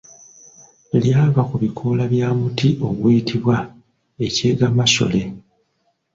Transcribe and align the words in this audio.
Lyava 1.01 1.41
ku 1.49 1.55
bikoola 1.61 2.03
bya 2.13 2.29
muti 2.39 2.67
oguyitibwa 2.87 3.55
ekyeggamasole. 4.25 5.21